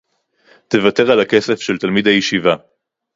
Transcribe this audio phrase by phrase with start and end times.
[0.67, 2.55] תוותר על הכסף של תלמיד הישיבה